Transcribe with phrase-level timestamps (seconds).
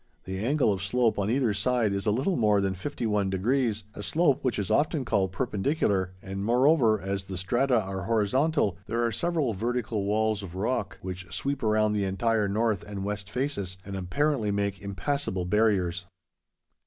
[0.23, 3.83] The angle of slope on either side is a little more than fifty one degrees,
[3.93, 9.05] a slope which is often called perpendicular, and, moreover, as the strata are horizontal, there
[9.05, 13.77] are several vertical walls of rock, which sweep around the entire north and west faces,
[13.85, 16.07] and apparently make impassable barriers.